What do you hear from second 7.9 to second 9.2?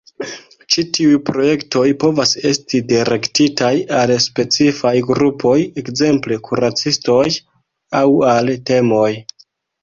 aŭ al temoj.